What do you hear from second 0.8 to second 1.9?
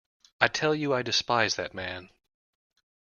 I despise that